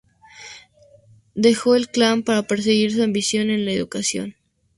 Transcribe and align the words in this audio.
Dejó 1.35 1.75
el 1.75 1.89
clan 1.89 2.23
para 2.23 2.41
perseguir 2.47 2.91
su 2.91 3.03
ambición 3.03 3.51
en 3.51 3.65
la 3.65 3.71
educación. 3.73 4.35